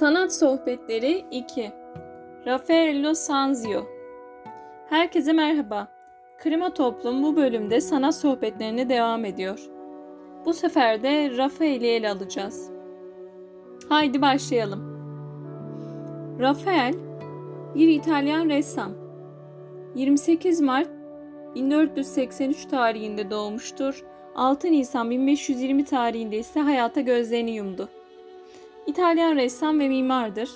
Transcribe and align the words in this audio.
Sanat 0.00 0.32
Sohbetleri 0.34 1.24
2 1.30 1.72
Raffaello 2.46 3.14
Sanzio 3.14 3.86
Herkese 4.88 5.32
merhaba. 5.32 5.88
Klima 6.38 6.74
Toplum 6.74 7.22
bu 7.22 7.36
bölümde 7.36 7.80
sanat 7.80 8.14
sohbetlerine 8.14 8.88
devam 8.88 9.24
ediyor. 9.24 9.70
Bu 10.44 10.52
sefer 10.52 11.02
de 11.02 11.36
Rafael'i 11.36 11.86
ele 11.86 12.10
alacağız. 12.10 12.70
Haydi 13.88 14.22
başlayalım. 14.22 14.80
Rafael 16.40 16.94
bir 17.74 17.88
İtalyan 17.88 18.48
ressam. 18.48 18.92
28 19.94 20.60
Mart 20.60 20.90
1483 21.54 22.64
tarihinde 22.64 23.30
doğmuştur. 23.30 24.04
6 24.34 24.72
Nisan 24.72 25.10
1520 25.10 25.84
tarihinde 25.84 26.38
ise 26.38 26.60
hayata 26.60 27.00
gözlerini 27.00 27.50
yumdu. 27.50 27.88
İtalyan 28.90 29.36
ressam 29.36 29.80
ve 29.80 29.88
mimardır. 29.88 30.50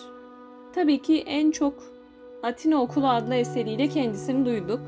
Tabii 0.74 1.02
ki 1.02 1.22
en 1.26 1.50
çok 1.50 1.74
Atina 2.42 2.82
Okulu 2.82 3.08
adlı 3.08 3.34
eseriyle 3.34 3.88
kendisini 3.88 4.46
duyduk. 4.46 4.80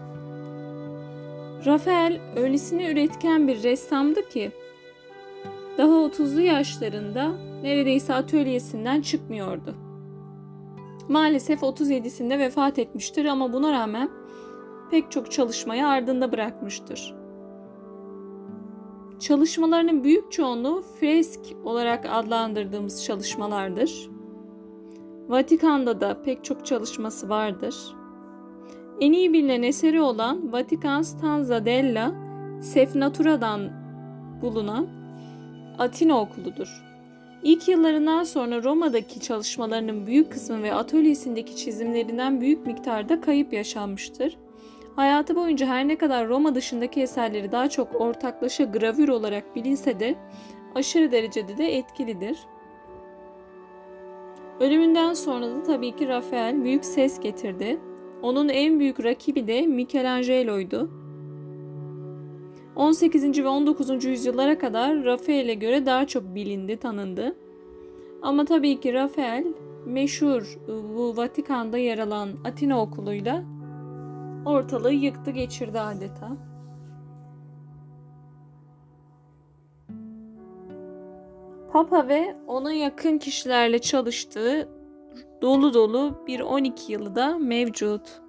Rafael 1.67 2.21
öylesine 2.37 2.93
üretken 2.93 3.49
bir 3.49 3.63
ressamdı 3.63 4.29
ki 4.29 4.53
daha 5.79 5.93
30'lu 5.93 6.41
yaşlarında 6.41 7.33
neredeyse 7.63 8.15
atölyesinden 8.15 9.01
çıkmıyordu. 9.01 9.75
Maalesef 11.09 11.63
37'sinde 11.63 12.39
vefat 12.39 12.79
etmiştir 12.79 13.25
ama 13.25 13.53
buna 13.53 13.73
rağmen 13.73 14.11
pek 14.91 15.11
çok 15.11 15.33
çalışmayı 15.33 15.87
ardında 15.87 16.33
bırakmıştır. 16.33 17.15
Çalışmalarının 19.21 20.05
büyük 20.05 20.33
çoğunluğu 20.33 20.83
fresk 21.01 21.41
olarak 21.65 22.07
adlandırdığımız 22.11 23.05
çalışmalardır. 23.05 24.11
Vatikan'da 25.29 26.01
da 26.01 26.23
pek 26.23 26.45
çok 26.45 26.67
çalışması 26.67 27.29
vardır. 27.29 27.75
En 29.01 29.13
iyi 29.13 29.33
bilinen 29.33 29.63
eseri 29.63 30.01
olan 30.01 30.53
Vatikan 30.53 31.03
Stanza 31.03 31.65
della 31.65 32.13
Sefnatura'dan 32.63 33.71
bulunan 34.43 34.87
Atina 35.79 36.21
Okulu'dur. 36.21 36.83
İlk 37.43 37.69
yıllarından 37.69 38.25
sonra 38.25 38.63
Roma'daki 38.63 39.21
çalışmalarının 39.21 40.07
büyük 40.07 40.33
kısmı 40.33 40.63
ve 40.63 40.75
atölyesindeki 40.75 41.57
çizimlerinden 41.57 42.41
büyük 42.41 42.67
miktarda 42.67 43.21
kayıp 43.21 43.53
yaşanmıştır. 43.53 44.37
Hayatı 44.97 45.37
boyunca 45.37 45.67
her 45.67 45.89
ne 45.89 45.99
kadar 45.99 46.29
Roma 46.29 46.55
dışındaki 46.55 47.01
eserleri 47.01 47.53
daha 47.53 47.69
çok 47.69 48.01
ortaklaşa 48.01 48.65
gravür 48.65 49.09
olarak 49.09 49.57
bilinse 49.57 50.01
de 50.01 50.15
aşırı 50.75 51.13
derecede 51.13 51.59
de 51.59 51.77
etkilidir. 51.77 52.39
Ölümünden 54.61 55.15
sonra 55.15 55.47
da 55.47 55.63
tabii 55.63 55.97
ki 55.97 56.09
Rafael 56.09 56.65
büyük 56.65 56.85
ses 56.85 57.21
getirdi. 57.21 57.79
Onun 58.23 58.49
en 58.49 58.81
büyük 58.81 59.05
rakibi 59.05 59.47
de 59.47 59.67
Michelangelo'ydu. 59.67 60.91
18. 62.77 63.45
ve 63.45 63.49
19. 63.49 64.05
yüzyıllara 64.05 64.59
kadar 64.59 65.05
Rafael'e 65.05 65.55
göre 65.55 65.87
daha 65.87 66.07
çok 66.07 66.35
bilindi, 66.35 66.77
tanındı. 66.77 67.37
Ama 68.23 68.45
tabii 68.45 68.81
ki 68.81 68.93
Rafael 68.93 69.45
meşhur 69.87 70.59
bu 70.97 71.17
Vatikan'da 71.17 71.79
yer 71.79 71.99
alan 71.99 72.31
Atina 72.45 72.83
okuluyla 72.83 73.45
ortalığı 74.47 74.93
yıktı 74.93 75.31
geçirdi 75.31 75.81
adeta. 75.81 76.29
Papa 81.73 82.09
ve 82.09 82.37
ona 82.47 82.73
yakın 82.73 83.19
kişilerle 83.19 83.79
çalıştığı 83.79 84.69
dolu 85.43 85.75
dolu 85.75 86.25
bir 86.27 86.41
12 86.41 86.93
yılı 86.93 87.15
da 87.15 87.39
mevcut. 87.39 88.21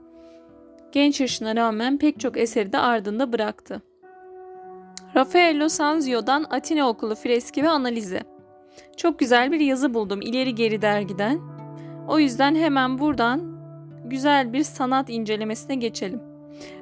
Genç 0.91 1.21
yaşına 1.21 1.55
rağmen 1.55 1.97
pek 1.97 2.19
çok 2.19 2.37
eseri 2.37 2.71
de 2.71 2.77
ardında 2.77 3.33
bıraktı. 3.33 3.81
Raffaello 5.15 5.69
Sanzio'dan 5.69 6.45
Atina 6.49 6.89
Okulu 6.89 7.15
freski 7.15 7.63
ve 7.63 7.69
analizi. 7.69 8.21
Çok 8.97 9.19
güzel 9.19 9.51
bir 9.51 9.59
yazı 9.59 9.93
buldum 9.93 10.21
ileri 10.21 10.55
geri 10.55 10.81
dergiden. 10.81 11.39
O 12.07 12.19
yüzden 12.19 12.55
hemen 12.55 12.99
buradan 12.99 13.56
güzel 14.09 14.53
bir 14.53 14.63
sanat 14.63 15.09
incelemesine 15.09 15.75
geçelim. 15.75 16.21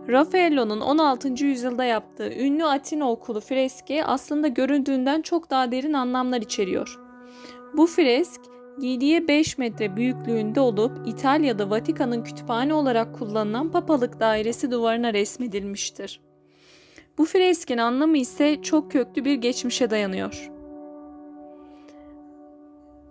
Raffaello'nun 0.09 0.81
16. 0.81 1.46
yüzyılda 1.46 1.86
yaptığı 1.86 2.34
ünlü 2.34 2.66
Atina 2.66 3.12
okulu 3.12 3.40
freski 3.40 4.03
aslında 4.03 4.47
göründüğünden 4.47 5.22
çok 5.22 5.50
daha 5.50 5.72
derin 5.72 5.94
anlamlar 5.94 6.41
içeriyor. 6.41 7.00
Bu 7.74 7.88
fresk 7.88 8.41
7'ye 8.80 9.28
5 9.28 9.58
metre 9.58 9.96
büyüklüğünde 9.96 10.59
olup 10.59 11.08
İtalya'da 11.08 11.69
Vatikan'ın 11.69 12.24
kütüphane 12.24 12.74
olarak 12.74 13.16
kullanılan 13.19 13.72
papalık 13.72 14.19
dairesi 14.19 14.72
duvarına 14.72 15.14
resmedilmiştir. 15.14 16.22
Bu 17.18 17.25
freskin 17.25 17.78
anlamı 17.78 18.18
ise 18.18 18.62
çok 18.62 18.91
köklü 18.91 19.25
bir 19.25 19.34
geçmişe 19.34 19.90
dayanıyor. 19.90 20.52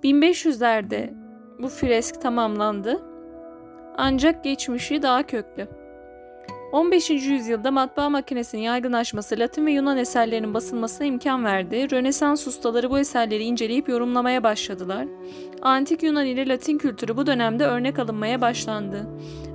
1500'lerde 0.04 1.14
bu 1.62 1.68
fresk 1.68 2.22
tamamlandı 2.22 3.13
ancak 3.94 4.44
geçmişi 4.44 5.02
daha 5.02 5.22
köklü. 5.22 5.68
15. 6.72 7.10
yüzyılda 7.10 7.70
matbaa 7.70 8.10
makinesinin 8.10 8.62
yaygınlaşması 8.62 9.38
Latin 9.38 9.66
ve 9.66 9.72
Yunan 9.72 9.98
eserlerinin 9.98 10.54
basılmasına 10.54 11.06
imkan 11.06 11.44
verdi. 11.44 11.90
Rönesans 11.90 12.46
ustaları 12.46 12.90
bu 12.90 12.98
eserleri 12.98 13.42
inceleyip 13.42 13.88
yorumlamaya 13.88 14.42
başladılar. 14.42 15.06
Antik 15.62 16.02
Yunan 16.02 16.26
ile 16.26 16.48
Latin 16.48 16.78
kültürü 16.78 17.16
bu 17.16 17.26
dönemde 17.26 17.64
örnek 17.64 17.98
alınmaya 17.98 18.40
başlandı. 18.40 19.06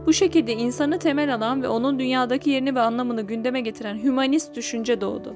Bu 0.05 0.13
şekilde 0.13 0.53
insanı 0.53 0.99
temel 0.99 1.35
alan 1.35 1.63
ve 1.63 1.67
onun 1.67 1.99
dünyadaki 1.99 2.49
yerini 2.49 2.75
ve 2.75 2.81
anlamını 2.81 3.21
gündeme 3.21 3.61
getiren 3.61 4.03
hümanist 4.03 4.55
düşünce 4.55 5.01
doğdu. 5.01 5.35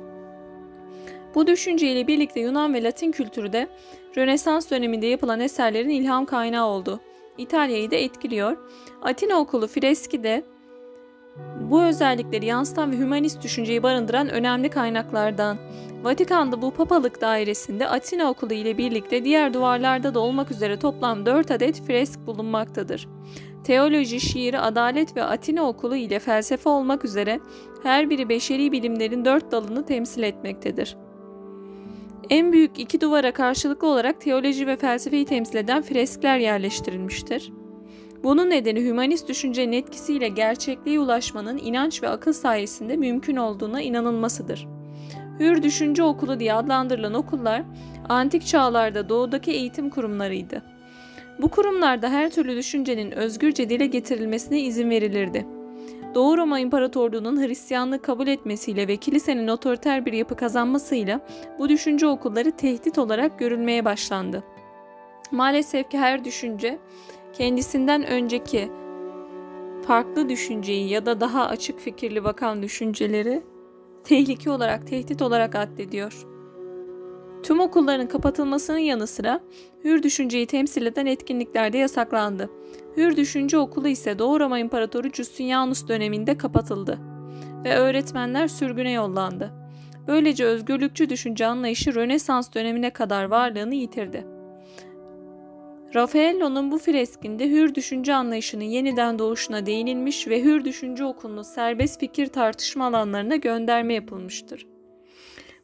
Bu 1.35 1.47
düşünceyle 1.47 2.07
birlikte 2.07 2.39
Yunan 2.39 2.73
ve 2.73 2.83
Latin 2.83 3.11
kültürü 3.11 3.53
de 3.53 3.67
Rönesans 4.17 4.71
döneminde 4.71 5.05
yapılan 5.05 5.39
eserlerin 5.39 5.89
ilham 5.89 6.25
kaynağı 6.25 6.67
oldu. 6.67 6.99
İtalya'yı 7.37 7.91
da 7.91 7.95
etkiliyor. 7.95 8.57
Atina 9.01 9.35
okulu 9.35 9.67
freski 9.67 10.23
de 10.23 10.43
bu 11.59 11.83
özellikleri 11.83 12.45
yansıtan 12.45 12.91
ve 12.91 12.97
hümanist 12.97 13.43
düşünceyi 13.43 13.83
barındıran 13.83 14.29
önemli 14.29 14.69
kaynaklardan. 14.69 15.57
Vatikan'da 16.03 16.61
bu 16.61 16.71
papalık 16.71 17.21
dairesinde 17.21 17.87
Atina 17.87 18.29
okulu 18.29 18.53
ile 18.53 18.77
birlikte 18.77 19.25
diğer 19.25 19.53
duvarlarda 19.53 20.13
da 20.13 20.19
olmak 20.19 20.51
üzere 20.51 20.79
toplam 20.79 21.25
4 21.25 21.51
adet 21.51 21.81
fresk 21.81 22.27
bulunmaktadır. 22.27 23.07
Teoloji, 23.63 24.19
şiir, 24.19 24.67
adalet 24.67 25.15
ve 25.15 25.23
Atina 25.23 25.63
okulu 25.63 25.95
ile 25.95 26.19
felsefe 26.19 26.69
olmak 26.69 27.05
üzere 27.05 27.39
her 27.83 28.09
biri 28.09 28.29
beşeri 28.29 28.71
bilimlerin 28.71 29.25
dört 29.25 29.51
dalını 29.51 29.85
temsil 29.85 30.23
etmektedir. 30.23 30.97
En 32.29 32.53
büyük 32.53 32.79
iki 32.79 33.01
duvara 33.01 33.31
karşılıklı 33.31 33.87
olarak 33.87 34.21
teoloji 34.21 34.67
ve 34.67 34.75
felsefeyi 34.75 35.25
temsil 35.25 35.55
eden 35.55 35.81
freskler 35.81 36.37
yerleştirilmiştir. 36.37 37.51
Bunun 38.23 38.49
nedeni 38.49 38.85
hümanist 38.85 39.29
düşüncenin 39.29 39.71
etkisiyle 39.71 40.27
gerçekliğe 40.27 40.99
ulaşmanın 40.99 41.57
inanç 41.57 42.03
ve 42.03 42.09
akıl 42.09 42.33
sayesinde 42.33 42.97
mümkün 42.97 43.35
olduğuna 43.35 43.81
inanılmasıdır. 43.81 44.67
Hür 45.39 45.63
Düşünce 45.63 46.03
Okulu 46.03 46.39
diye 46.39 46.53
adlandırılan 46.53 47.13
okullar 47.13 47.63
antik 48.09 48.45
çağlarda 48.45 49.09
doğudaki 49.09 49.51
eğitim 49.51 49.89
kurumlarıydı. 49.89 50.61
Bu 51.41 51.47
kurumlarda 51.47 52.09
her 52.09 52.29
türlü 52.29 52.55
düşüncenin 52.57 53.11
özgürce 53.11 53.69
dile 53.69 53.85
getirilmesine 53.85 54.61
izin 54.61 54.89
verilirdi. 54.89 55.45
Doğu 56.15 56.37
Roma 56.37 56.59
İmparatorluğu'nun 56.59 57.41
Hristiyanlığı 57.41 58.01
kabul 58.01 58.27
etmesiyle 58.27 58.87
ve 58.87 58.97
kilisenin 58.97 59.47
otoriter 59.47 60.05
bir 60.05 60.13
yapı 60.13 60.35
kazanmasıyla 60.35 61.19
bu 61.59 61.69
düşünce 61.69 62.07
okulları 62.07 62.51
tehdit 62.51 62.97
olarak 62.97 63.39
görülmeye 63.39 63.85
başlandı. 63.85 64.43
Maalesef 65.31 65.91
ki 65.91 65.97
her 65.97 66.25
düşünce 66.25 66.79
kendisinden 67.33 68.07
önceki 68.07 68.71
farklı 69.87 70.29
düşünceyi 70.29 70.89
ya 70.89 71.05
da 71.05 71.21
daha 71.21 71.47
açık 71.47 71.79
fikirli 71.79 72.23
bakan 72.23 72.63
düşünceleri 72.63 73.43
tehlike 74.03 74.51
olarak, 74.51 74.87
tehdit 74.87 75.21
olarak 75.21 75.55
addediyor. 75.55 76.32
Tüm 77.43 77.59
okulların 77.59 78.07
kapatılmasının 78.07 78.77
yanı 78.77 79.07
sıra 79.07 79.39
hür 79.83 80.03
düşünceyi 80.03 80.45
temsil 80.45 80.85
eden 80.85 81.05
etkinlikler 81.05 81.73
de 81.73 81.77
yasaklandı. 81.77 82.49
Hür 82.97 83.15
Düşünce 83.15 83.57
Okulu 83.57 83.87
ise 83.87 84.19
Doğu 84.19 84.39
Roma 84.39 84.59
İmparatoru 84.59 85.13
Justinianus 85.13 85.87
döneminde 85.87 86.37
kapatıldı 86.37 86.99
ve 87.65 87.75
öğretmenler 87.75 88.47
sürgüne 88.47 88.91
yollandı. 88.91 89.51
Böylece 90.07 90.45
özgürlükçü 90.45 91.09
düşünce 91.09 91.45
anlayışı 91.45 91.95
Rönesans 91.95 92.53
dönemine 92.53 92.89
kadar 92.89 93.23
varlığını 93.23 93.75
yitirdi. 93.75 94.27
Raffaello'nun 95.95 96.71
bu 96.71 96.77
freskinde 96.77 97.49
hür 97.49 97.75
düşünce 97.75 98.13
anlayışının 98.13 98.63
yeniden 98.63 99.19
doğuşuna 99.19 99.65
değinilmiş 99.65 100.27
ve 100.27 100.43
hür 100.43 100.65
düşünce 100.65 101.05
okulunu 101.05 101.43
serbest 101.43 101.99
fikir 101.99 102.27
tartışma 102.27 102.85
alanlarına 102.85 103.35
gönderme 103.35 103.93
yapılmıştır. 103.93 104.67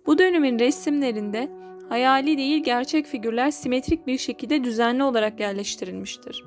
Bu 0.05 0.17
dönemin 0.17 0.59
resimlerinde 0.59 1.49
hayali 1.89 2.37
değil 2.37 2.63
gerçek 2.63 3.05
figürler 3.05 3.51
simetrik 3.51 4.07
bir 4.07 4.17
şekilde 4.17 4.63
düzenli 4.63 5.03
olarak 5.03 5.39
yerleştirilmiştir. 5.39 6.43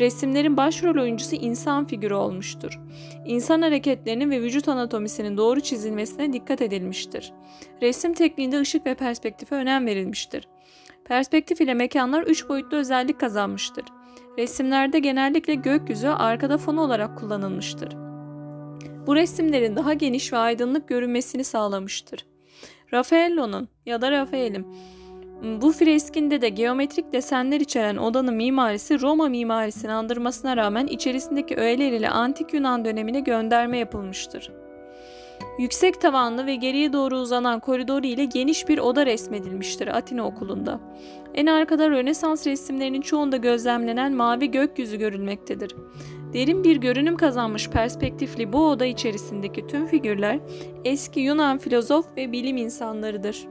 Resimlerin 0.00 0.56
başrol 0.56 1.02
oyuncusu 1.02 1.36
insan 1.36 1.84
figürü 1.84 2.14
olmuştur. 2.14 2.80
İnsan 3.26 3.62
hareketlerinin 3.62 4.30
ve 4.30 4.42
vücut 4.42 4.68
anatomisinin 4.68 5.36
doğru 5.36 5.60
çizilmesine 5.60 6.32
dikkat 6.32 6.62
edilmiştir. 6.62 7.32
Resim 7.82 8.14
tekniğinde 8.14 8.60
ışık 8.60 8.86
ve 8.86 8.94
perspektife 8.94 9.56
önem 9.56 9.86
verilmiştir. 9.86 10.48
Perspektif 11.04 11.60
ile 11.60 11.74
mekanlar 11.74 12.22
üç 12.22 12.48
boyutlu 12.48 12.76
özellik 12.76 13.20
kazanmıştır. 13.20 13.84
Resimlerde 14.38 14.98
genellikle 14.98 15.54
gökyüzü 15.54 16.08
arkada 16.08 16.58
fon 16.58 16.76
olarak 16.76 17.18
kullanılmıştır. 17.18 17.96
Bu 19.06 19.16
resimlerin 19.16 19.76
daha 19.76 19.92
geniş 19.92 20.32
ve 20.32 20.36
aydınlık 20.36 20.88
görünmesini 20.88 21.44
sağlamıştır. 21.44 22.26
Raffaello'nun 22.92 23.68
ya 23.86 24.00
da 24.00 24.10
Rafael'im. 24.10 24.66
Bu 25.62 25.72
freskinde 25.72 26.40
de 26.40 26.48
geometrik 26.48 27.12
desenler 27.12 27.60
içeren 27.60 27.96
odanın 27.96 28.34
mimarisi 28.34 29.00
Roma 29.00 29.28
mimarisini 29.28 29.92
andırmasına 29.92 30.56
rağmen 30.56 30.86
içerisindeki 30.86 31.56
öğeler 31.56 31.92
ile 31.92 32.08
antik 32.08 32.54
Yunan 32.54 32.84
dönemine 32.84 33.20
gönderme 33.20 33.78
yapılmıştır. 33.78 34.52
Yüksek 35.58 36.00
tavanlı 36.00 36.46
ve 36.46 36.54
geriye 36.54 36.92
doğru 36.92 37.16
uzanan 37.16 37.60
koridoru 37.60 38.06
ile 38.06 38.24
geniş 38.24 38.68
bir 38.68 38.78
oda 38.78 39.06
resmedilmiştir 39.06 39.96
Atina 39.96 40.26
okulunda. 40.26 40.80
En 41.34 41.46
arkada 41.46 41.90
Rönesans 41.90 42.46
resimlerinin 42.46 43.00
çoğunda 43.00 43.36
gözlemlenen 43.36 44.12
mavi 44.12 44.50
gökyüzü 44.50 44.96
görülmektedir. 44.96 45.76
Derin 46.32 46.64
bir 46.64 46.76
görünüm 46.76 47.16
kazanmış 47.16 47.68
perspektifli 47.68 48.52
bu 48.52 48.68
oda 48.68 48.86
içerisindeki 48.86 49.66
tüm 49.66 49.86
figürler 49.86 50.38
eski 50.84 51.20
Yunan 51.20 51.58
filozof 51.58 52.06
ve 52.16 52.32
bilim 52.32 52.56
insanlarıdır. 52.56 53.46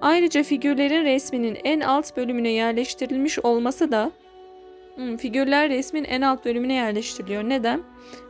Ayrıca 0.00 0.42
figürlerin 0.42 1.04
resminin 1.04 1.58
en 1.64 1.80
alt 1.80 2.16
bölümüne 2.16 2.50
yerleştirilmiş 2.50 3.38
olması 3.38 3.92
da 3.92 4.12
hmm, 4.94 5.16
figürler 5.16 5.68
resmin 5.68 6.04
en 6.04 6.22
alt 6.22 6.44
bölümüne 6.44 6.74
yerleştiriliyor. 6.74 7.42
Neden? 7.42 7.82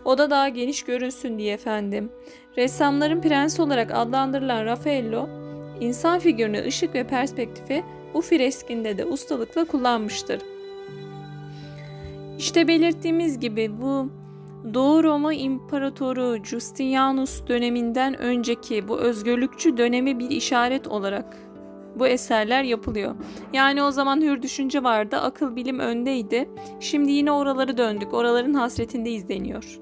Oda 0.05 0.31
daha 0.31 0.49
geniş 0.49 0.83
görünsün 0.83 1.39
diye 1.39 1.55
efendim. 1.55 2.13
Ressamların 2.57 3.21
prensi 3.21 3.63
olarak 3.63 3.91
adlandırılan 3.95 4.65
Raffaello, 4.65 5.29
insan 5.81 6.19
figürünü 6.19 6.65
ışık 6.67 6.95
ve 6.95 7.07
perspektifi 7.07 7.85
bu 8.15 8.21
freskinde 8.21 8.99
de 8.99 9.05
ustalıkla 9.05 9.65
kullanmıştır. 9.65 10.52
İşte 12.43 12.69
belirttiğimiz 12.69 13.41
gibi 13.41 13.71
bu 13.83 14.09
Doğu 14.75 15.05
Roma 15.05 15.35
İmparatoru 15.35 16.45
Justinianus 16.45 17.47
döneminden 17.49 18.19
önceki 18.19 18.89
bu 18.89 18.99
özgürlükçü 18.99 19.77
dönemi 19.77 20.19
bir 20.19 20.31
işaret 20.31 20.89
olarak 20.89 21.37
bu 21.97 22.07
eserler 22.07 22.63
yapılıyor. 22.63 23.15
Yani 23.53 23.83
o 23.83 23.91
zaman 23.91 24.21
hür 24.21 24.43
düşünce 24.43 24.83
vardı, 24.83 25.17
akıl 25.17 25.57
bilim 25.57 25.79
öndeydi. 25.79 26.51
Şimdi 26.81 27.13
yine 27.13 27.33
oraları 27.33 27.77
döndük, 27.77 28.15
oraların 28.15 28.55
hasretinde 28.55 29.11
izleniyor. 29.11 29.79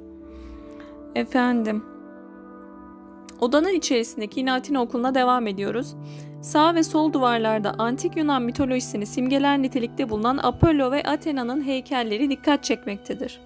Efendim, 1.15 1.85
Odanın 3.41 3.75
içerisindeki 3.75 4.41
inatin 4.41 4.75
okuluna 4.75 5.15
devam 5.15 5.47
ediyoruz. 5.47 5.95
Sağ 6.43 6.75
ve 6.75 6.83
sol 6.83 7.13
duvarlarda 7.13 7.75
antik 7.79 8.17
Yunan 8.17 8.43
mitolojisini 8.43 9.07
simgeler 9.07 9.63
nitelikte 9.63 10.11
bulunan 10.11 10.41
Apollo 10.43 10.93
ve 10.93 11.03
Athena'nın 11.03 11.67
heykelleri 11.67 12.31
dikkat 12.31 12.65
çekmektedir. 12.65 13.41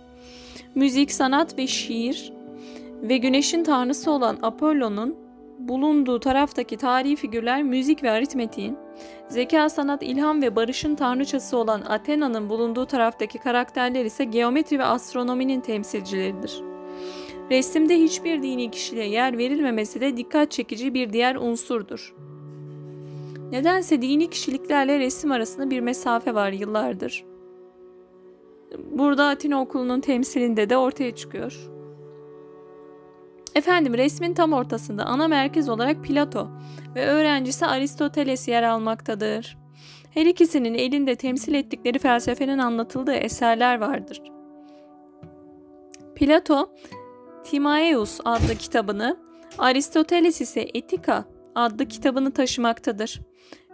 Müzik, 0.75 1.12
sanat 1.12 1.58
ve 1.58 1.67
şiir 1.67 2.32
ve 3.02 3.17
güneşin 3.17 3.64
tanrısı 3.64 4.11
olan 4.11 4.38
Apollo'nun 4.43 5.17
bulunduğu 5.58 6.20
taraftaki 6.20 6.76
tarihi 6.76 7.17
figürler 7.17 7.62
müzik 7.62 8.02
ve 8.02 8.11
aritmetiğin, 8.11 8.79
zeka, 9.29 9.69
sanat, 9.69 10.02
ilham 10.02 10.43
ve 10.43 10.56
barışın 10.56 10.94
tanrıçası 10.94 11.56
olan 11.56 11.81
Athena'nın 11.81 12.49
bulunduğu 12.49 12.87
taraftaki 12.87 13.38
karakterler 13.38 14.05
ise 14.05 14.25
geometri 14.25 14.79
ve 14.79 14.85
astronominin 14.85 15.61
temsilcileridir. 15.61 16.62
Resimde 17.50 17.99
hiçbir 17.99 18.43
dini 18.43 18.70
kişiye 18.70 19.08
yer 19.08 19.38
verilmemesi 19.38 20.00
de 20.00 20.17
dikkat 20.17 20.50
çekici 20.50 20.94
bir 20.94 21.12
diğer 21.12 21.37
unsurdur. 21.37 22.14
Nedense 23.52 24.02
dini 24.02 24.31
kişiliklerle 24.31 24.99
resim 24.99 25.32
arasında 25.32 25.70
bir 25.70 25.81
mesafe 25.81 26.35
var 26.35 26.52
yıllardır. 26.52 27.25
Burada 28.91 29.29
Atina 29.29 29.61
okulunun 29.61 30.00
temsilinde 30.00 30.70
de 30.70 30.76
ortaya 30.76 31.14
çıkıyor. 31.14 31.70
Efendim 33.55 33.94
resmin 33.94 34.35
tam 34.35 34.52
ortasında 34.52 35.05
ana 35.05 35.29
merkez 35.29 35.69
olarak 35.69 36.05
Plato 36.05 36.49
ve 36.94 37.06
öğrencisi 37.06 37.67
Aristoteles 37.67 38.49
yer 38.49 38.62
almaktadır. 38.62 39.58
Her 40.11 40.26
ikisinin 40.26 40.75
elinde 40.75 41.17
temsil 41.17 41.55
ettikleri 41.55 41.99
felsefenin 41.99 42.58
anlatıldığı 42.58 43.14
eserler 43.14 43.81
vardır. 43.81 44.23
Plato 46.14 46.70
Timaeus 47.44 48.20
adlı 48.25 48.55
kitabını, 48.55 49.17
Aristoteles 49.58 50.41
ise 50.41 50.69
Etika 50.75 51.25
adlı 51.55 51.88
kitabını 51.88 52.31
taşımaktadır. 52.31 53.20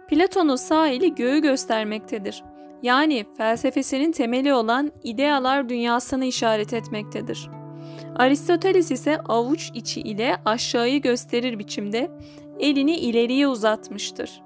Platon'un 0.09 0.55
sahili 0.55 1.15
göğü 1.15 1.41
göstermektedir. 1.41 2.43
Yani 2.83 3.25
felsefesinin 3.37 4.11
temeli 4.11 4.53
olan 4.53 4.91
idealar 5.03 5.69
dünyasını 5.69 6.25
işaret 6.25 6.73
etmektedir. 6.73 7.49
Aristoteles 8.15 8.91
ise 8.91 9.19
avuç 9.19 9.71
içi 9.73 10.01
ile 10.01 10.35
aşağıyı 10.45 11.01
gösterir 11.01 11.59
biçimde 11.59 12.11
elini 12.59 12.97
ileriye 12.97 13.47
uzatmıştır. 13.47 14.41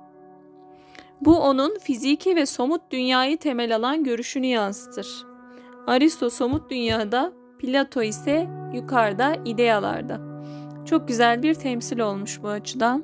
Bu 1.21 1.39
onun 1.39 1.79
fiziki 1.79 2.35
ve 2.35 2.45
somut 2.45 2.81
dünyayı 2.91 3.37
temel 3.37 3.75
alan 3.75 4.03
görüşünü 4.03 4.45
yansıtır. 4.45 5.25
Aristo 5.87 6.29
somut 6.29 6.69
dünyada 6.69 7.33
Plato 7.59 8.03
ise 8.03 8.47
yukarıda 8.73 9.35
idealarda. 9.45 10.19
Çok 10.85 11.07
güzel 11.07 11.43
bir 11.43 11.53
temsil 11.53 11.99
olmuş 11.99 12.43
bu 12.43 12.47
açıdan. 12.47 13.03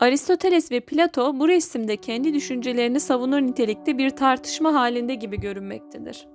Aristoteles 0.00 0.72
ve 0.72 0.80
Plato 0.80 1.40
bu 1.40 1.48
resimde 1.48 1.96
kendi 1.96 2.34
düşüncelerini 2.34 3.00
savunur 3.00 3.40
nitelikte 3.40 3.98
bir 3.98 4.10
tartışma 4.10 4.74
halinde 4.74 5.14
gibi 5.14 5.40
görünmektedir. 5.40 6.26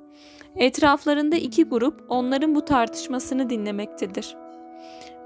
Etraflarında 0.56 1.36
iki 1.36 1.64
grup 1.64 2.06
onların 2.10 2.56
bu 2.56 2.66
tartışmasını 2.66 3.50
dinlemektedir. 3.50 4.36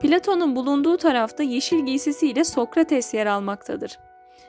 Platon'un 0.02 0.56
bulunduğu 0.56 0.98
tarafta 0.98 1.44
yeşil 1.44 1.86
giysisiyle 1.86 2.44
Sokrates 2.44 3.14
yer 3.14 3.26
almaktadır. 3.26 4.00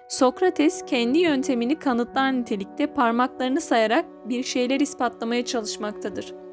Sokrates 0.08 0.84
kendi 0.86 1.18
yöntemini 1.18 1.78
kanıtlar 1.78 2.32
nitelikte 2.32 2.86
parmaklarını 2.86 3.60
sayarak 3.60 4.04
bir 4.28 4.42
şeyler 4.42 4.80
ispatlamaya 4.80 5.44
çalışmaktadır.'' 5.44 6.47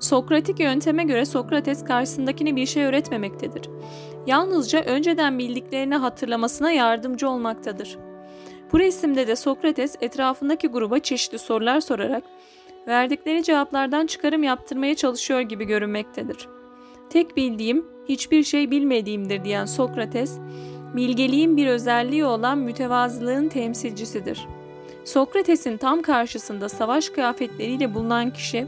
Sokratik 0.00 0.60
yönteme 0.60 1.04
göre 1.04 1.24
Sokrates 1.24 1.84
karşısındakini 1.84 2.56
bir 2.56 2.66
şey 2.66 2.84
öğretmemektedir. 2.84 3.70
Yalnızca 4.26 4.80
önceden 4.80 5.38
bildiklerini 5.38 5.94
hatırlamasına 5.96 6.70
yardımcı 6.70 7.28
olmaktadır. 7.28 7.98
Bu 8.72 8.78
resimde 8.78 9.26
de 9.26 9.36
Sokrates 9.36 9.96
etrafındaki 10.00 10.68
gruba 10.68 10.98
çeşitli 10.98 11.38
sorular 11.38 11.80
sorarak 11.80 12.24
verdikleri 12.88 13.42
cevaplardan 13.42 14.06
çıkarım 14.06 14.42
yaptırmaya 14.42 14.94
çalışıyor 14.94 15.40
gibi 15.40 15.64
görünmektedir. 15.64 16.48
Tek 17.10 17.36
bildiğim 17.36 17.86
hiçbir 18.08 18.42
şey 18.42 18.70
bilmediğimdir 18.70 19.44
diyen 19.44 19.64
Sokrates, 19.64 20.38
bilgeliğin 20.96 21.56
bir 21.56 21.66
özelliği 21.66 22.24
olan 22.24 22.58
mütevazılığın 22.58 23.48
temsilcisidir. 23.48 24.46
Sokrates'in 25.04 25.76
tam 25.76 26.02
karşısında 26.02 26.68
savaş 26.68 27.08
kıyafetleriyle 27.08 27.94
bulunan 27.94 28.30
kişi 28.32 28.66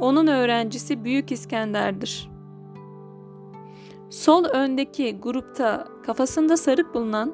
onun 0.00 0.26
öğrencisi 0.26 1.04
Büyük 1.04 1.32
İskender'dir. 1.32 2.28
Sol 4.10 4.44
öndeki 4.44 5.18
grupta 5.22 5.88
kafasında 6.06 6.56
sarık 6.56 6.94
bulunan, 6.94 7.32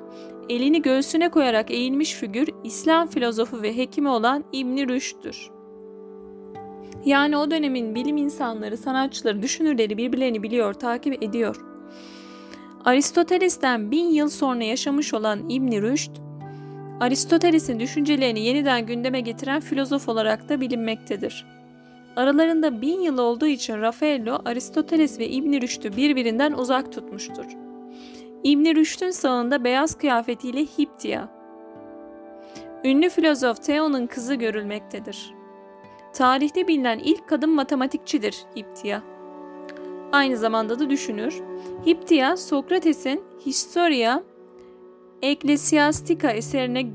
elini 0.48 0.82
göğsüne 0.82 1.28
koyarak 1.28 1.70
eğilmiş 1.70 2.14
figür 2.14 2.48
İslam 2.64 3.06
filozofu 3.06 3.62
ve 3.62 3.76
hekimi 3.76 4.08
olan 4.08 4.44
İbn 4.52 4.88
Rüşd'tür. 4.88 5.50
Yani 7.04 7.36
o 7.36 7.50
dönemin 7.50 7.94
bilim 7.94 8.16
insanları, 8.16 8.76
sanatçıları, 8.76 9.42
düşünürleri 9.42 9.96
birbirlerini 9.96 10.42
biliyor, 10.42 10.74
takip 10.74 11.22
ediyor. 11.22 11.56
Aristoteles'ten 12.84 13.90
bin 13.90 14.04
yıl 14.04 14.28
sonra 14.28 14.64
yaşamış 14.64 15.14
olan 15.14 15.48
İbn 15.48 15.82
Rüşd, 15.82 16.10
Aristoteles'in 17.00 17.80
düşüncelerini 17.80 18.40
yeniden 18.40 18.86
gündeme 18.86 19.20
getiren 19.20 19.60
filozof 19.60 20.08
olarak 20.08 20.48
da 20.48 20.60
bilinmektedir. 20.60 21.46
Aralarında 22.16 22.82
bin 22.82 23.00
yıl 23.00 23.18
olduğu 23.18 23.46
için 23.46 23.80
Rafaello, 23.80 24.38
Aristoteles 24.44 25.18
ve 25.18 25.28
İbn 25.28 25.60
Rüşd'ü 25.60 25.96
birbirinden 25.96 26.52
uzak 26.52 26.92
tutmuştur. 26.92 27.44
İbn 28.44 28.64
Rüşd'ün 28.64 29.10
sağında 29.10 29.64
beyaz 29.64 29.98
kıyafetiyle 29.98 30.60
Hiptia. 30.60 31.28
Ünlü 32.84 33.10
filozof 33.10 33.62
Theo'nun 33.62 34.06
kızı 34.06 34.34
görülmektedir. 34.34 35.34
Tarihte 36.12 36.68
bilinen 36.68 36.98
ilk 36.98 37.28
kadın 37.28 37.50
matematikçidir 37.50 38.44
Hiptia. 38.56 39.00
Aynı 40.12 40.36
zamanda 40.36 40.78
da 40.78 40.90
düşünür. 40.90 41.42
Hiptia, 41.86 42.36
Sokrates'in 42.36 43.22
Historia 43.46 44.22
Ecclesiastica 45.22 46.30
eserine 46.30 46.86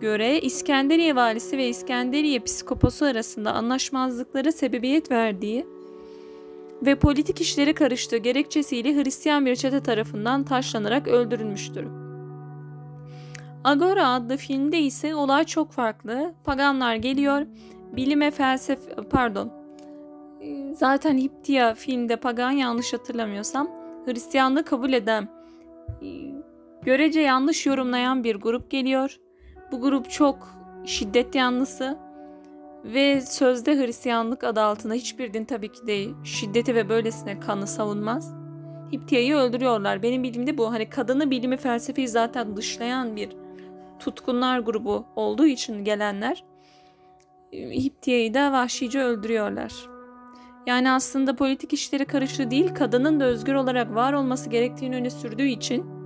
göre 0.00 0.40
İskenderiye 0.40 1.16
valisi 1.16 1.58
ve 1.58 1.68
İskenderiye 1.68 2.40
psikoposu 2.40 3.04
arasında 3.04 3.52
anlaşmazlıklara 3.52 4.52
sebebiyet 4.52 5.10
verdiği 5.10 5.66
ve 6.82 6.94
politik 6.94 7.40
işleri 7.40 7.74
karıştığı 7.74 8.16
gerekçesiyle 8.16 8.94
Hristiyan 8.94 9.46
bir 9.46 9.56
çete 9.56 9.82
tarafından 9.82 10.44
taşlanarak 10.44 11.08
öldürülmüştür. 11.08 11.86
Agora 13.64 14.08
adlı 14.08 14.36
filmde 14.36 14.78
ise 14.80 15.14
olay 15.14 15.44
çok 15.44 15.72
farklı. 15.72 16.34
Paganlar 16.44 16.94
geliyor, 16.94 17.46
bilime 17.92 18.30
felsefe 18.30 18.94
pardon 19.10 19.52
zaten 20.74 21.18
Hiptia 21.18 21.74
filmde 21.74 22.16
pagan 22.16 22.50
yanlış 22.50 22.92
hatırlamıyorsam 22.92 23.70
Hristiyanlığı 24.04 24.64
kabul 24.64 24.92
eden 24.92 25.28
görece 26.82 27.20
yanlış 27.20 27.66
yorumlayan 27.66 28.24
bir 28.24 28.36
grup 28.36 28.70
geliyor. 28.70 29.16
Bu 29.72 29.80
grup 29.80 30.10
çok 30.10 30.48
şiddet 30.84 31.34
yanlısı 31.34 31.98
ve 32.84 33.20
sözde 33.20 33.76
Hristiyanlık 33.76 34.44
adı 34.44 34.60
altında 34.60 34.94
hiçbir 34.94 35.34
din 35.34 35.44
tabii 35.44 35.72
ki 35.72 35.86
de 35.86 36.06
şiddeti 36.24 36.74
ve 36.74 36.88
böylesine 36.88 37.40
kanı 37.40 37.66
savunmaz. 37.66 38.34
Hiptia'yı 38.92 39.36
öldürüyorlar. 39.36 40.02
Benim 40.02 40.22
bildiğimde 40.22 40.58
bu 40.58 40.72
hani 40.72 40.90
kadını 40.90 41.30
bilimi 41.30 41.56
felsefeyi 41.56 42.08
zaten 42.08 42.56
dışlayan 42.56 43.16
bir 43.16 43.28
tutkunlar 43.98 44.58
grubu 44.58 45.06
olduğu 45.16 45.46
için 45.46 45.84
gelenler 45.84 46.44
Hiptia'yı 47.52 48.34
da 48.34 48.52
vahşice 48.52 49.00
öldürüyorlar. 49.00 49.72
Yani 50.66 50.90
aslında 50.90 51.36
politik 51.36 51.72
işleri 51.72 52.04
karışığı 52.04 52.50
değil, 52.50 52.74
kadının 52.74 53.20
da 53.20 53.24
özgür 53.24 53.54
olarak 53.54 53.94
var 53.94 54.12
olması 54.12 54.50
gerektiğini 54.50 54.96
öne 54.96 55.10
sürdüğü 55.10 55.46
için 55.46 55.99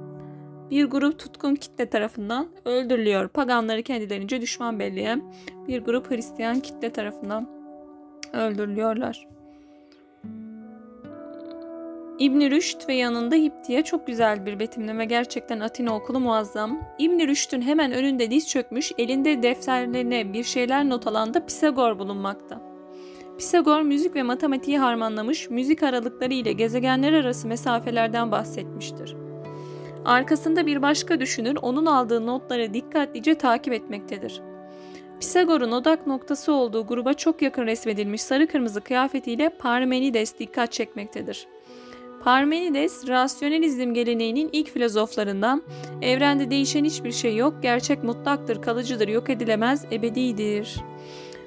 bir 0.71 0.85
grup 0.85 1.19
tutkun 1.19 1.55
kitle 1.55 1.87
tarafından 1.87 2.49
öldürülüyor. 2.65 3.29
Paganları 3.29 3.83
kendilerince 3.83 4.41
düşman 4.41 4.79
belleyen 4.79 5.33
bir 5.69 5.81
grup 5.81 6.11
Hristiyan 6.11 6.61
kitle 6.61 6.91
tarafından 6.91 7.49
öldürülüyorlar. 8.33 9.29
İbn 12.19 12.41
Rüşd 12.41 12.89
ve 12.89 12.95
yanında 12.95 13.35
Hiptiye 13.35 13.83
çok 13.83 14.07
güzel 14.07 14.47
bir 14.47 14.59
betimleme. 14.59 15.05
Gerçekten 15.05 15.61
Atina 15.61 15.97
okulu 15.97 16.21
muazzam. 16.21 16.81
İbn 16.99 17.19
Rüşd'ün 17.19 17.63
hemen 17.63 17.93
önünde 17.93 18.31
diz 18.31 18.49
çökmüş, 18.49 18.93
elinde 18.99 19.43
defterlerine 19.43 20.33
bir 20.33 20.45
şeyler 20.45 20.89
not 20.89 21.07
alan 21.07 21.35
da 21.35 21.47
Pisagor 21.47 21.99
bulunmakta. 21.99 22.61
Pisagor 23.39 23.83
müzik 23.83 24.15
ve 24.15 24.23
matematiği 24.23 24.79
harmanlamış, 24.79 25.51
müzik 25.51 25.83
aralıkları 25.83 26.35
ile 26.35 26.53
gezegenler 26.53 27.13
arası 27.13 27.49
mesafelerden 27.49 28.33
bahsetmiştir. 28.33 29.24
Arkasında 30.05 30.67
bir 30.67 30.83
başka 30.83 31.21
düşünür 31.21 31.57
onun 31.63 31.87
aldığı 31.87 32.27
notları 32.27 32.75
dikkatlice 32.75 33.35
takip 33.35 33.73
etmektedir. 33.73 34.41
Pisagor'un 35.21 35.73
odak 35.73 36.07
noktası 36.07 36.53
olduğu 36.53 36.87
gruba 36.87 37.15
çok 37.15 37.43
yakın 37.43 37.67
resmedilmiş 37.67 38.23
sarı 38.23 38.47
kırmızı 38.47 38.81
kıyafetiyle 38.81 39.49
Parmenides 39.49 40.39
dikkat 40.39 40.73
çekmektedir. 40.73 41.47
Parmenides, 42.25 43.09
rasyonelizm 43.09 43.95
geleneğinin 43.95 44.51
ilk 44.53 44.71
filozoflarından, 44.71 45.63
evrende 46.03 46.51
değişen 46.51 46.85
hiçbir 46.85 47.13
şey 47.13 47.37
yok, 47.37 47.55
gerçek 47.63 48.05
mutlaktır, 48.05 48.63
kalıcıdır, 48.63 49.09
yok 49.09 49.31
edilemez, 49.31 49.85
ebedidir. 49.93 50.77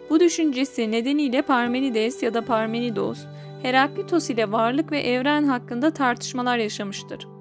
Bu 0.09 0.19
düşüncesi 0.19 0.91
nedeniyle 0.91 1.41
Parmenides 1.41 2.23
ya 2.23 2.33
da 2.33 2.45
Parmenidos, 2.45 3.19
Heraklitos 3.61 4.29
ile 4.29 4.51
varlık 4.51 4.91
ve 4.91 4.99
evren 4.99 5.43
hakkında 5.43 5.91
tartışmalar 5.91 6.57
yaşamıştır. 6.57 7.36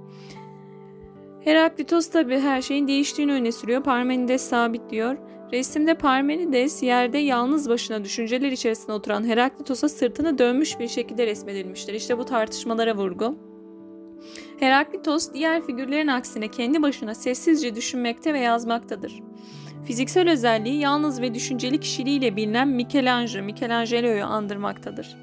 Heraklitos 1.47 2.11
tabi 2.11 2.39
her 2.39 2.63
şeyin 2.63 2.89
değiştiğini 2.89 3.33
öne 3.33 3.53
sürüyor. 3.53 3.83
Parmenides 3.83 4.43
sabit 4.43 4.91
diyor. 4.91 5.17
Resimde 5.53 5.95
Parmenides 5.95 6.83
yerde 6.83 7.19
yalnız 7.19 7.69
başına 7.69 8.05
düşünceler 8.05 8.53
içerisinde 8.53 8.93
oturan 8.93 9.25
Heraklitos'a 9.25 9.89
sırtını 9.89 10.39
dönmüş 10.39 10.79
bir 10.79 10.89
şekilde 10.89 11.27
resmedilmiştir. 11.27 11.95
İşte 11.95 12.19
bu 12.19 12.25
tartışmalara 12.25 12.97
vurgu. 12.97 13.39
Heraklitos 14.61 15.33
diğer 15.33 15.63
figürlerin 15.67 16.07
aksine 16.07 16.49
kendi 16.49 16.83
başına 16.83 17.15
sessizce 17.15 17.75
düşünmekte 17.77 18.35
ve 18.35 18.39
yazmaktadır. 18.39 19.23
Fiziksel 19.87 20.31
özelliği 20.31 20.81
yalnız 20.81 21.21
ve 21.21 21.35
düşünceli 21.35 21.81
kişiliğiyle 21.81 22.37
bilinen 22.37 22.69
Michelangelo, 22.69 23.43
Michelangelo'yu 23.43 24.25
andırmaktadır. 24.25 25.17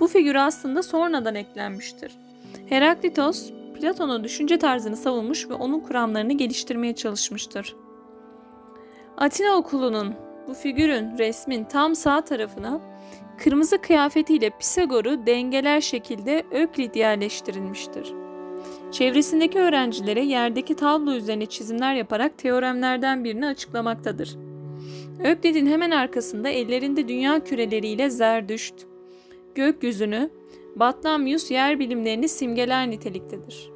Bu 0.00 0.08
figür 0.08 0.34
aslında 0.34 0.82
sonradan 0.82 1.34
eklenmiştir. 1.34 2.12
Heraklitos, 2.68 3.50
Platon'un 3.74 4.24
düşünce 4.24 4.58
tarzını 4.58 4.96
savunmuş 4.96 5.48
ve 5.50 5.54
onun 5.54 5.80
kuramlarını 5.80 6.32
geliştirmeye 6.32 6.94
çalışmıştır. 6.94 7.76
Atina 9.16 9.56
okulunun 9.56 10.14
bu 10.48 10.54
figürün 10.54 11.18
resmin 11.18 11.64
tam 11.64 11.94
sağ 11.94 12.20
tarafına 12.24 12.80
kırmızı 13.38 13.78
kıyafetiyle 13.78 14.50
Pisagor'u 14.50 15.26
dengeler 15.26 15.80
şekilde 15.80 16.44
Öklit 16.50 16.96
yerleştirilmiştir. 16.96 18.12
Çevresindeki 18.92 19.58
öğrencilere 19.58 20.24
yerdeki 20.24 20.76
tablo 20.76 21.12
üzerine 21.12 21.46
çizimler 21.46 21.94
yaparak 21.94 22.38
teoremlerden 22.38 23.24
birini 23.24 23.46
açıklamaktadır. 23.46 24.36
Öklid'in 25.24 25.66
hemen 25.66 25.90
arkasında 25.90 26.48
ellerinde 26.48 27.08
dünya 27.08 27.44
küreleriyle 27.44 28.10
Zerdüşt, 28.10 28.74
gökyüzünü, 29.54 30.30
Batlamyus 30.76 31.50
yer 31.50 31.78
bilimlerini 31.78 32.28
simgeler 32.28 32.90
niteliktedir. 32.90 33.70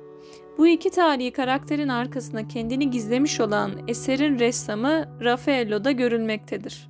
Bu 0.58 0.66
iki 0.66 0.90
tarihi 0.90 1.30
karakterin 1.30 1.88
arkasında 1.88 2.48
kendini 2.48 2.90
gizlemiş 2.90 3.40
olan 3.40 3.72
eserin 3.88 4.38
ressamı 4.38 5.18
Raffaello'da 5.24 5.92
görülmektedir. 5.92 6.88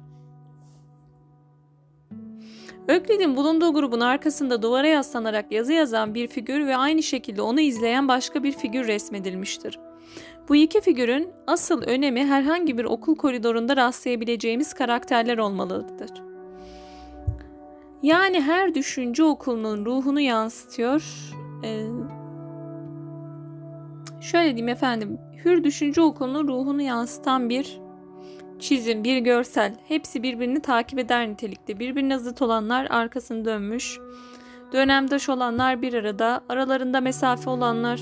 Öklid'in 2.88 3.36
bulunduğu 3.36 3.74
grubun 3.74 4.00
arkasında 4.00 4.62
duvara 4.62 4.86
yaslanarak 4.86 5.52
yazı 5.52 5.72
yazan 5.72 6.14
bir 6.14 6.26
figür 6.26 6.66
ve 6.66 6.76
aynı 6.76 7.02
şekilde 7.02 7.42
onu 7.42 7.60
izleyen 7.60 8.08
başka 8.08 8.42
bir 8.42 8.52
figür 8.52 8.86
resmedilmiştir. 8.86 9.78
Bu 10.48 10.56
iki 10.56 10.80
figürün 10.80 11.30
asıl 11.46 11.82
önemi 11.82 12.24
herhangi 12.24 12.78
bir 12.78 12.84
okul 12.84 13.16
koridorunda 13.16 13.76
rastlayabileceğimiz 13.76 14.74
karakterler 14.74 15.38
olmalıdır. 15.38 16.27
Yani 18.02 18.40
her 18.40 18.74
düşünce 18.74 19.24
okulunun 19.24 19.84
ruhunu 19.84 20.20
yansıtıyor. 20.20 21.02
Ee, 21.64 21.86
şöyle 24.20 24.46
diyeyim 24.56 24.68
efendim, 24.68 25.18
Hür 25.44 25.64
Düşünce 25.64 26.00
Okulu'nun 26.00 26.48
ruhunu 26.48 26.82
yansıtan 26.82 27.48
bir 27.48 27.80
çizim, 28.58 29.04
bir 29.04 29.18
görsel. 29.18 29.74
Hepsi 29.88 30.22
birbirini 30.22 30.62
takip 30.62 30.98
eder 30.98 31.28
nitelikte. 31.28 31.78
Birbirine 31.78 32.18
zıt 32.18 32.42
olanlar 32.42 32.86
arkasını 32.90 33.44
dönmüş. 33.44 33.98
Dönemdaş 34.72 35.28
olanlar 35.28 35.82
bir 35.82 35.94
arada, 35.94 36.40
aralarında 36.48 37.00
mesafe 37.00 37.50
olanlar, 37.50 38.00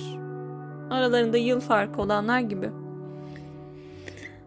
aralarında 0.91 1.37
yıl 1.37 1.61
farkı 1.61 2.03
olanlar 2.03 2.41
gibi. 2.41 2.71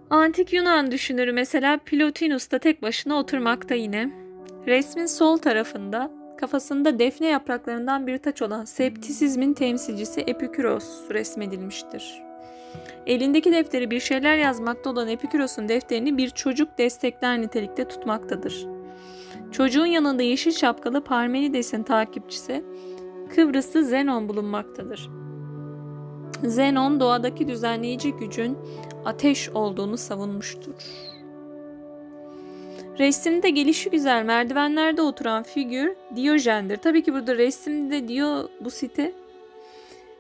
Antik 0.10 0.54
Yunan 0.54 0.92
düşünürü 0.92 1.32
mesela 1.32 1.78
Plotinus 1.86 2.52
da 2.52 2.60
tek 2.60 2.82
başına 2.82 3.16
oturmakta 3.16 3.76
yine. 3.76 4.19
Resmin 4.68 5.06
sol 5.06 5.38
tarafında 5.38 6.12
kafasında 6.38 7.00
defne 7.00 7.28
yapraklarından 7.28 8.08
bir 8.08 8.18
taç 8.18 8.42
olan 8.42 8.66
septisizmin 8.66 9.54
temsilcisi 9.54 10.22
Epiküros 10.22 11.10
resmedilmiştir. 11.12 12.24
Elindeki 13.06 13.52
defteri 13.52 13.92
bir 13.92 14.00
şeyler 14.00 14.38
yazmakta 14.38 14.90
olan 14.90 15.08
Epiküros'un 15.08 15.70
defterini 15.70 16.18
bir 16.18 16.30
çocuk 16.30 16.78
destekler 16.78 17.42
nitelikte 17.42 17.88
tutmaktadır. 17.88 18.68
Çocuğun 19.52 19.86
yanında 19.86 20.24
yeşil 20.24 20.52
şapkalı 20.52 21.04
Parmenides'in 21.04 21.84
takipçisi 21.84 22.66
Kıbrıslı 23.36 23.84
Zenon 23.84 24.30
bulunmaktadır. 24.30 25.10
Zenon 26.44 27.00
doğadaki 27.00 27.48
düzenleyici 27.48 28.14
gücün 28.14 28.58
ateş 29.06 29.50
olduğunu 29.50 29.98
savunmuştur. 29.98 30.74
Resimde 33.00 33.50
gelişi 33.50 33.90
güzel 33.90 34.24
merdivenlerde 34.24 35.02
oturan 35.02 35.44
figür 35.44 35.96
Diyojen'dir. 36.16 36.78
Tabii 36.78 37.04
ki 37.04 37.14
burada 37.14 37.38
resimde 37.38 38.08
diyor 38.08 38.50
bu 38.62 38.70
site 38.70 39.14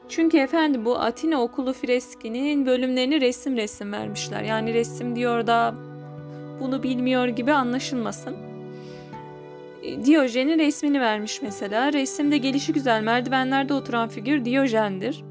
çünkü 0.09 0.37
efendim 0.37 0.85
bu 0.85 0.99
Atina 0.99 1.41
okulu 1.41 1.73
freskinin 1.73 2.65
bölümlerini 2.65 3.21
resim 3.21 3.57
resim 3.57 3.91
vermişler. 3.91 4.43
Yani 4.43 4.73
resim 4.73 5.15
diyor 5.15 5.47
da 5.47 5.75
bunu 6.59 6.83
bilmiyor 6.83 7.27
gibi 7.27 7.53
anlaşılmasın. 7.53 8.35
E, 9.83 10.05
Diyojen'in 10.05 10.59
resmini 10.59 11.01
vermiş 11.01 11.41
mesela. 11.41 11.93
Resimde 11.93 12.37
gelişi 12.37 12.73
güzel 12.73 13.01
merdivenlerde 13.01 13.73
oturan 13.73 14.09
figür 14.09 14.45
Diyojen'dir. 14.45 15.23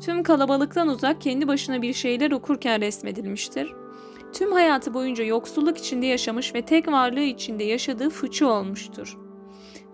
Tüm 0.00 0.22
kalabalıktan 0.22 0.88
uzak 0.88 1.20
kendi 1.20 1.48
başına 1.48 1.82
bir 1.82 1.92
şeyler 1.92 2.30
okurken 2.30 2.80
resmedilmiştir. 2.80 3.72
Tüm 4.32 4.52
hayatı 4.52 4.94
boyunca 4.94 5.24
yoksulluk 5.24 5.78
içinde 5.78 6.06
yaşamış 6.06 6.54
ve 6.54 6.62
tek 6.62 6.88
varlığı 6.88 7.20
içinde 7.20 7.64
yaşadığı 7.64 8.10
fıçı 8.10 8.48
olmuştur 8.48 9.18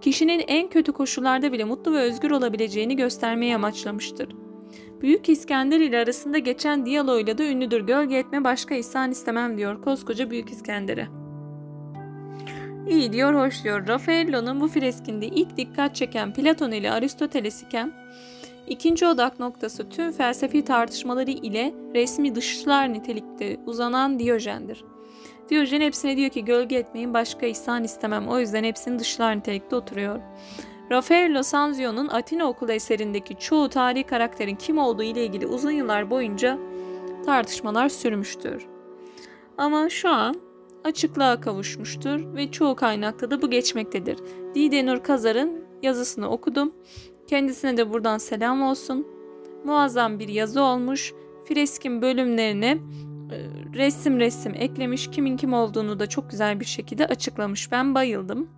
kişinin 0.05 0.45
en 0.49 0.69
kötü 0.69 0.93
koşullarda 0.93 1.53
bile 1.53 1.65
mutlu 1.65 1.93
ve 1.93 1.99
özgür 1.99 2.31
olabileceğini 2.31 2.97
göstermeyi 2.97 3.55
amaçlamıştır. 3.55 4.29
Büyük 5.01 5.29
İskender 5.29 5.81
ile 5.81 5.99
arasında 5.99 6.39
geçen 6.39 6.87
diyaloğuyla 6.87 7.39
da 7.39 7.45
ünlüdür. 7.45 7.81
Gölge 7.81 8.17
etme 8.17 8.45
başka 8.45 8.75
ihsan 8.75 9.11
istemem 9.11 9.59
diyor 9.59 9.83
koskoca 9.83 10.31
Büyük 10.31 10.51
İskender'e. 10.51 11.09
İyi 12.89 13.13
diyor, 13.13 13.35
hoş 13.35 13.65
diyor. 13.65 13.89
Raffaello'nun 13.89 14.61
bu 14.61 14.69
freskinde 14.69 15.27
ilk 15.27 15.57
dikkat 15.57 15.97
çeken 15.97 16.33
Platon 16.33 16.71
ile 16.71 16.93
Aristoteles 16.93 17.63
iken 17.63 17.93
ikinci 18.69 19.07
odak 19.07 19.41
noktası 19.41 19.89
tüm 19.89 20.13
felsefi 20.13 20.65
tartışmaları 20.65 21.31
ile 21.31 21.75
resmi 21.95 22.35
dışlar 22.35 22.93
nitelikte 22.93 23.61
uzanan 23.67 24.19
Diyojen'dir. 24.19 24.85
Diyojen 25.49 25.81
hepsine 25.81 26.17
diyor 26.17 26.31
ki 26.31 26.45
gölge 26.45 26.77
etmeyin 26.77 27.15
başka 27.15 27.47
ihsan 27.47 27.85
istemem 27.85 28.29
o 28.29 28.39
yüzden 28.39 28.65
hepsini 28.65 28.99
dışlar 28.99 29.37
nitelikte 29.37 29.77
oturuyor. 29.77 30.21
Raffaello 30.91 31.43
Sanzio'nun 31.43 32.09
Atina 32.09 32.45
okulu 32.45 32.73
eserindeki 32.73 33.39
çoğu 33.39 33.69
tarihi 33.69 34.05
karakterin 34.05 34.57
kim 34.57 34.79
olduğu 34.79 35.03
ile 35.03 35.25
ilgili 35.25 35.47
uzun 35.47 35.71
yıllar 35.71 36.11
boyunca 36.11 36.59
tartışmalar 37.27 37.89
sürmüştür. 37.89 38.67
Ama 39.59 39.89
şu 39.89 40.09
an 40.09 40.35
açıklığa 40.85 41.41
kavuşmuştur 41.41 42.35
ve 42.35 42.51
çoğu 42.51 42.77
kaynakta 42.77 43.31
da 43.31 43.43
bu 43.43 43.51
geçmektedir. 43.51 44.19
Didenur 44.55 45.03
Kazar'ın 45.03 45.65
yazısını 45.83 46.31
okudum. 46.31 46.73
Kendisine 47.27 47.77
de 47.77 47.93
buradan 47.93 48.19
selam 48.19 48.63
olsun. 48.63 49.07
Muazzam 49.65 50.19
bir 50.19 50.29
yazı 50.29 50.63
olmuş. 50.63 51.13
Freskin 51.45 52.03
bölümlerine 52.03 52.79
e, 53.31 53.37
resim 53.75 54.21
resim 54.21 54.55
eklemiş. 54.55 55.11
Kimin 55.11 55.37
kim 55.37 55.53
olduğunu 55.53 55.99
da 55.99 56.07
çok 56.07 56.31
güzel 56.31 56.61
bir 56.61 56.65
şekilde 56.65 57.07
açıklamış. 57.07 57.73
Ben 57.73 57.95
bayıldım. 57.95 58.49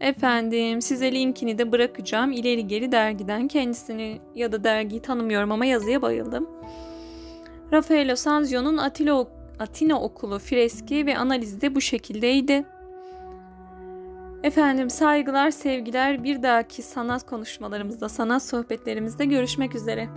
Efendim 0.00 0.82
size 0.82 1.12
linkini 1.12 1.58
de 1.58 1.72
bırakacağım. 1.72 2.32
İleri 2.32 2.66
geri 2.66 2.92
dergiden 2.92 3.48
kendisini 3.48 4.20
ya 4.34 4.52
da 4.52 4.64
dergiyi 4.64 5.02
tanımıyorum 5.02 5.52
ama 5.52 5.64
yazıya 5.64 6.02
bayıldım. 6.02 6.48
Raffaello 7.72 8.16
Sanzio'nun 8.16 8.76
Atilla 8.76 9.26
Atina 9.58 10.00
Okulu 10.00 10.38
freski 10.38 11.06
ve 11.06 11.18
analizi 11.18 11.60
de 11.60 11.74
bu 11.74 11.80
şekildeydi. 11.80 12.64
Efendim 14.44 14.90
saygılar, 14.90 15.50
sevgiler. 15.50 16.24
Bir 16.24 16.42
dahaki 16.42 16.82
sanat 16.82 17.26
konuşmalarımızda, 17.26 18.08
sanat 18.08 18.42
sohbetlerimizde 18.42 19.24
görüşmek 19.24 19.74
üzere. 19.74 20.08